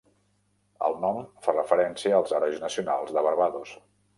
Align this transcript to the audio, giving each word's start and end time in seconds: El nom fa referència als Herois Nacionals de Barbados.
El 0.87 0.95
nom 1.03 1.19
fa 1.47 1.55
referència 1.57 2.15
als 2.23 2.35
Herois 2.39 2.59
Nacionals 2.67 3.17
de 3.19 3.25
Barbados. 3.29 3.79